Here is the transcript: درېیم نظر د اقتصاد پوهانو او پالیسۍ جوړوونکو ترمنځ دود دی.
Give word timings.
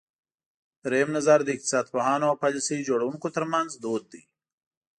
درېیم 0.83 1.09
نظر 1.17 1.39
د 1.43 1.49
اقتصاد 1.55 1.85
پوهانو 1.93 2.25
او 2.31 2.35
پالیسۍ 2.43 2.77
جوړوونکو 2.89 3.27
ترمنځ 3.35 3.69
دود 3.83 4.03
دی. 4.13 4.23